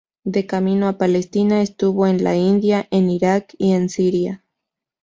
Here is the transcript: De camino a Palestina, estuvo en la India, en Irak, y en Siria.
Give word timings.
De 0.23 0.47
camino 0.47 0.87
a 0.87 0.97
Palestina, 0.97 1.61
estuvo 1.61 2.07
en 2.07 2.23
la 2.23 2.35
India, 2.35 2.87
en 2.89 3.11
Irak, 3.11 3.53
y 3.59 3.73
en 3.73 3.87
Siria. 3.89 4.43